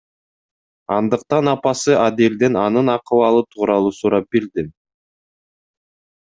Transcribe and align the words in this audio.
Андыктан 0.97 1.45
апасы 1.53 1.93
Аделден 2.05 2.53
анын 2.65 2.87
акыбалы 2.95 3.41
тууралуу 3.51 3.93
сурап 3.99 4.25
билдим. 4.37 4.67